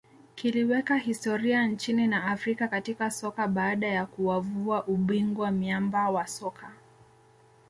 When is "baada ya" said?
3.47-4.05